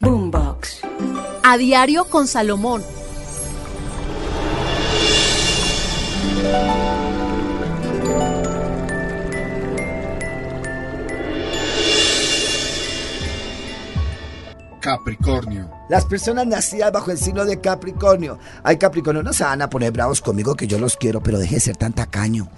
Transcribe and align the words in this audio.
Boombox. 0.00 0.82
A 1.42 1.56
diario 1.56 2.04
con 2.04 2.26
Salomón. 2.26 2.82
Capricornio. 14.80 15.68
Las 15.88 16.04
personas 16.04 16.46
nacidas 16.46 16.92
bajo 16.92 17.10
el 17.10 17.18
signo 17.18 17.44
de 17.44 17.60
Capricornio. 17.60 18.38
Ay, 18.62 18.76
Capricornio, 18.76 19.22
no 19.22 19.32
se 19.32 19.44
van 19.44 19.62
a 19.62 19.70
poner 19.70 19.92
bravos 19.92 20.20
conmigo 20.20 20.54
que 20.54 20.66
yo 20.66 20.78
los 20.78 20.96
quiero, 20.96 21.22
pero 21.22 21.38
deje 21.38 21.56
de 21.56 21.60
ser 21.60 21.76
tan 21.76 21.92
tacaño. 21.92 22.48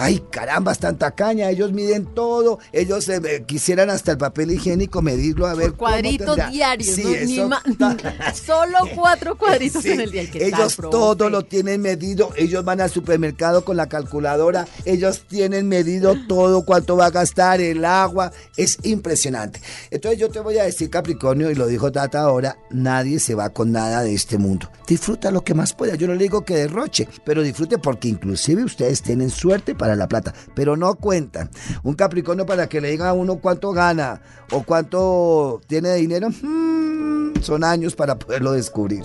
Ay, 0.00 0.22
caramba, 0.30 0.74
tan 0.74 0.96
tacaña. 0.96 1.50
Ellos 1.50 1.72
miden 1.72 2.06
todo. 2.06 2.58
Ellos 2.72 3.06
eh, 3.10 3.44
quisieran 3.46 3.90
hasta 3.90 4.12
el 4.12 4.18
papel 4.18 4.50
higiénico 4.50 5.02
medirlo 5.02 5.46
a 5.46 5.54
ver. 5.54 5.74
Cuadritos 5.74 6.38
diarios. 6.50 6.94
Sí, 6.94 7.02
¿no? 7.04 7.12
Eso 7.12 7.50
Solo 8.46 8.78
cuatro 8.94 9.36
cuadritos 9.36 9.82
Sí, 9.82 9.90
en 9.90 10.00
el 10.00 10.10
día. 10.10 10.30
¿Qué 10.30 10.50
tal, 10.50 10.60
ellos 10.60 10.76
profe? 10.76 10.90
todo 10.90 11.28
lo 11.28 11.42
tienen 11.42 11.82
medido, 11.82 12.30
ellos 12.36 12.64
van 12.64 12.80
al 12.80 12.88
supermercado 12.88 13.64
con 13.64 13.76
la 13.76 13.88
calculadora, 13.88 14.66
ellos 14.84 15.24
tienen 15.28 15.68
medido 15.68 16.14
todo 16.26 16.64
cuánto 16.64 16.96
va 16.96 17.06
a 17.06 17.10
gastar 17.10 17.60
el 17.60 17.84
agua, 17.84 18.32
es 18.56 18.78
impresionante. 18.84 19.60
Entonces 19.90 20.18
yo 20.18 20.30
te 20.30 20.40
voy 20.40 20.58
a 20.58 20.64
decir 20.64 20.88
Capricornio 20.88 21.50
y 21.50 21.54
lo 21.54 21.66
dijo 21.66 21.92
Tata 21.92 22.20
ahora, 22.20 22.56
nadie 22.70 23.20
se 23.20 23.34
va 23.34 23.50
con 23.50 23.72
nada 23.72 24.02
de 24.02 24.14
este 24.14 24.38
mundo. 24.38 24.70
Disfruta 24.86 25.30
lo 25.30 25.42
que 25.42 25.54
más 25.54 25.74
pueda, 25.74 25.94
yo 25.94 26.06
no 26.06 26.14
le 26.14 26.24
digo 26.24 26.44
que 26.44 26.54
derroche, 26.54 27.08
pero 27.24 27.42
disfrute 27.42 27.78
porque 27.78 28.08
inclusive 28.08 28.64
ustedes 28.64 29.02
tienen 29.02 29.30
suerte 29.30 29.74
para 29.74 29.89
la 29.96 30.08
plata, 30.08 30.34
pero 30.54 30.76
no 30.76 30.94
cuentan. 30.94 31.50
Un 31.82 31.94
Capricornio 31.94 32.46
para 32.46 32.68
que 32.68 32.80
le 32.80 32.90
diga 32.90 33.10
a 33.10 33.12
uno 33.12 33.36
cuánto 33.36 33.72
gana 33.72 34.20
o 34.50 34.62
cuánto 34.62 35.60
tiene 35.66 35.90
de 35.90 35.96
dinero, 35.96 36.28
mm, 36.30 37.40
son 37.42 37.64
años 37.64 37.94
para 37.96 38.18
poderlo 38.18 38.52
descubrir. 38.52 39.04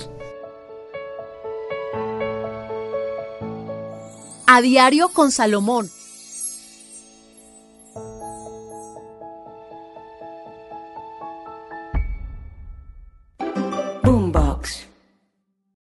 A 4.47 4.61
diario 4.61 5.09
con 5.09 5.31
Salomón. 5.31 5.89